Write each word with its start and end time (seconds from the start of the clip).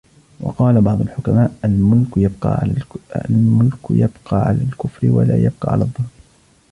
وَقَالَ 0.39 0.81
بَعْضُ 0.81 1.01
الْحُكَمَاءِ 1.01 1.51
الْمُلْكُ 1.65 2.17
يَبْقَى 4.01 4.39
عَلَى 4.41 4.63
الْكُفْرِ 4.63 5.05
وَلَا 5.09 5.37
يَبْقَى 5.37 5.71
عَلَى 5.71 5.81
الظُّلْمِ 5.83 6.07